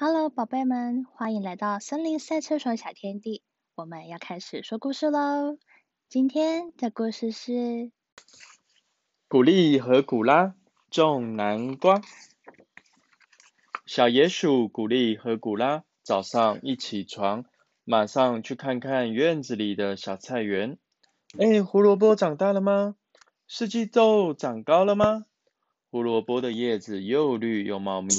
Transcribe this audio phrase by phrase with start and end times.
[0.00, 3.42] Hello，宝贝们，欢迎来到森林赛车手小天地。
[3.74, 5.58] 我们要开始说故事喽。
[6.08, 7.90] 今天的故事是
[9.26, 10.54] 古丽和古拉
[10.88, 12.00] 种南瓜。
[13.86, 17.44] 小野鼠古丽和古拉早上一起床，
[17.82, 20.78] 马上去看看院子里的小菜园。
[21.40, 22.94] 哎，胡萝卜长大了吗？
[23.48, 25.24] 四季豆长高了吗？
[25.90, 28.14] 胡萝卜的叶子又绿又茂密。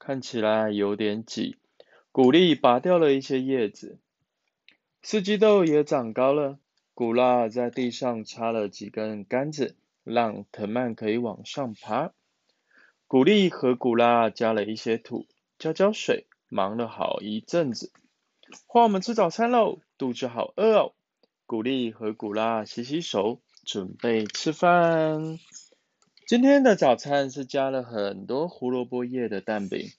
[0.00, 1.58] 看起来有点挤，
[2.10, 3.98] 古丽拔掉了一些叶子。
[5.02, 6.58] 四季豆也长高了，
[6.94, 12.12] 古拉在地上插了几根杆子，让藤蔓可以往上爬。
[13.06, 15.26] 古丽和古拉加了一些土，
[15.58, 17.92] 浇浇水，忙了好一阵子。
[18.66, 20.94] 换我们吃早餐喽，肚子好饿哦。
[21.44, 25.38] 古丽和古拉洗洗手，准备吃饭。
[26.30, 29.90] 今天的早餐是加了很多胡萝卜叶的蛋饼，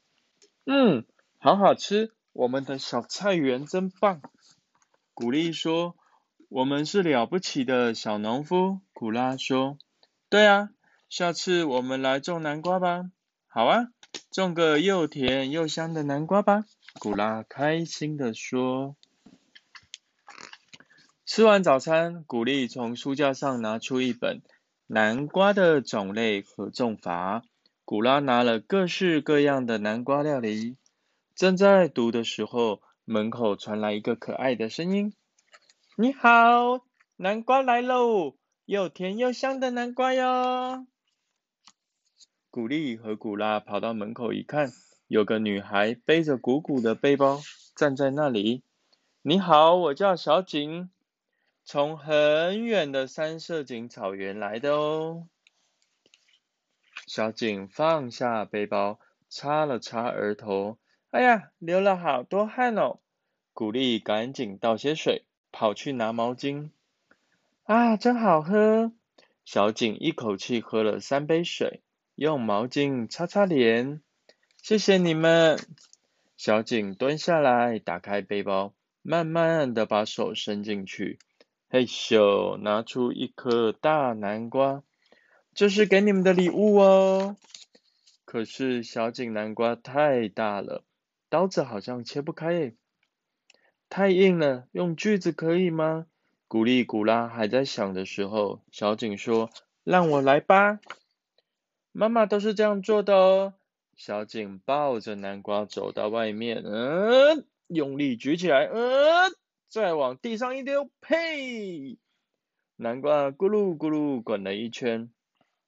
[0.66, 1.06] 嗯，
[1.40, 2.14] 好好吃。
[2.32, 4.22] 我们的小菜园真棒。
[5.14, 5.98] 古丽说
[6.48, 9.78] ：“我们是了不起的小农夫。”古拉说
[10.32, 10.70] ：“对啊，
[11.10, 13.12] 下次我们来种南瓜吧。”
[13.52, 13.88] 好啊，
[14.32, 16.64] 种个又甜又香的南瓜吧。
[17.02, 18.96] 古拉开心的说。
[21.26, 24.42] 吃完早餐，古丽从书架上拿出一本。
[24.94, 27.44] 南瓜的种类和种法。
[27.86, 30.76] 古拉拿了各式各样的南瓜料理，
[31.34, 35.14] 正在读的时候，门口传来一个可爱的声音
[35.96, 36.82] ：“你好，
[37.16, 40.86] 南瓜来喽，又甜又香的南瓜哟！”
[42.52, 44.74] 古丽和古拉跑到门口一看，
[45.08, 47.40] 有个女孩背着鼓鼓的背包
[47.78, 48.62] 站在那里。
[49.24, 50.90] “你好，我叫小景。”
[51.64, 55.28] 从很远的三色堇草原来的哦。
[57.08, 60.78] 小景放下背包，擦了擦额头，
[61.10, 63.00] 哎呀，流了好多汗哦。
[63.54, 66.70] 古丽赶紧倒些水，跑去拿毛巾。
[67.64, 68.92] 啊，真好喝！
[69.44, 71.82] 小景一口气喝了三杯水，
[72.16, 74.02] 用毛巾擦擦脸。
[74.62, 75.60] 谢谢你们。
[76.38, 81.20] 小景蹲下来，打开背包，慢慢的把手伸进去。
[81.74, 84.84] 嘿咻，拿出一颗大南瓜，
[85.54, 87.38] 这是给你们的礼物哦。
[88.26, 90.84] 可是小景南瓜太大了，
[91.30, 92.76] 刀子好像切不开耶，
[93.88, 96.08] 太硬了，用锯子可以吗？
[96.50, 99.50] 古丽古拉还在想的时候，小景说
[99.86, 100.82] ：“让我来吧。”
[101.94, 103.54] 妈妈都是这样做的哦。
[103.96, 109.34] 小景抱着南瓜走到外面，嗯，用力举起来，嗯。
[109.72, 111.98] 再往地上一丢，呸！
[112.76, 115.10] 南瓜咕噜咕噜滚了一圈，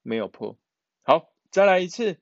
[0.02, 0.58] 没有破。
[1.02, 2.18] 好，再来一次。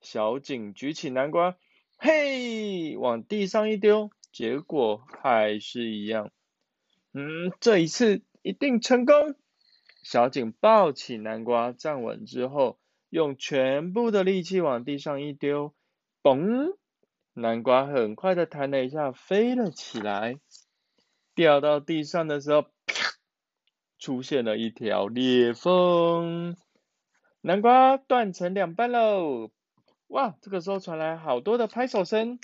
[0.00, 1.58] 小景举起南瓜，
[1.98, 6.30] 嘿，往地上一丢，结果还是一样。
[7.12, 9.34] 嗯，这一次一定成功。
[10.02, 12.78] 小景抱起南瓜站稳之后，
[13.10, 15.74] 用全部的力气往地上一丢，
[16.22, 16.78] 嘣！
[17.34, 20.40] 南瓜很快的弹了一下，飞了起来。
[21.36, 22.70] 掉到地上的时候，啪！
[23.98, 26.56] 出现了一条裂缝，
[27.42, 29.50] 南瓜断成两半喽！
[30.06, 32.38] 哇，这个时候传来好多的拍手声。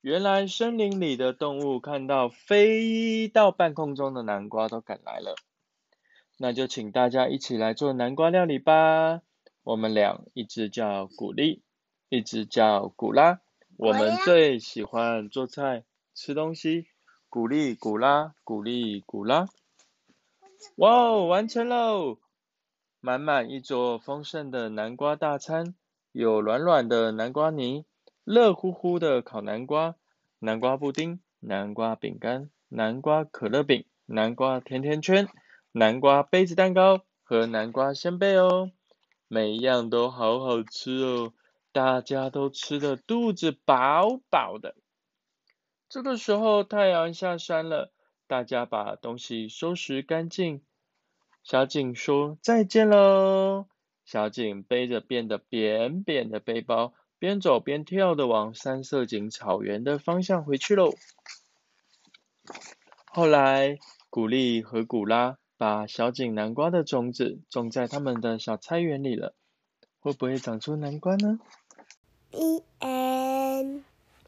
[0.00, 5.34] 原来森林里的动物看到飞到半空中的南瓜都赶来了，
[6.38, 9.20] 那就请大家一起来做南瓜料理吧。
[9.64, 11.64] 我们俩一只叫古丽，
[12.08, 13.40] 一只叫古拉，
[13.76, 15.84] 我们最喜欢做菜。
[16.22, 16.86] 吃东西，
[17.30, 19.48] 鼓励鼓拉，鼓励鼓拉。
[20.76, 22.18] 哇哦，完成喽！
[23.00, 25.74] 满满一桌丰盛的南瓜大餐，
[26.12, 27.86] 有软软的南瓜泥，
[28.22, 29.96] 热乎乎的烤南瓜，
[30.40, 35.26] 南瓜布丁，南瓜饼干，南瓜可乐饼，南瓜甜甜圈，
[35.72, 38.70] 南瓜杯子蛋糕和南瓜鲜贝哦。
[39.26, 41.32] 每一样都好好吃哦，
[41.72, 44.74] 大家都吃的肚子饱饱的。
[45.90, 47.90] 这个时候太阳下山了，
[48.28, 50.62] 大家把东西收拾干净。
[51.42, 53.66] 小景说再见喽。
[54.04, 60.94] 小景背着变得扁扁的背包，边走边跳的往三色堇草原的方向回去喽。
[63.06, 63.76] 后来，
[64.10, 69.34] 古丽和古拉把小景南瓜的种子种在他们的小菜园里了，
[69.98, 71.40] 会不会长出南瓜呢？
[72.30, 72.62] 一。